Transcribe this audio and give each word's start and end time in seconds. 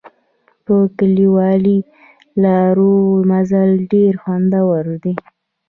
په 0.65 0.75
کلیوالي 0.97 1.77
لارو 2.43 2.93
مزل 3.29 3.69
ډېر 3.93 4.13
خوندور 4.23 4.83
دی. 5.03 5.13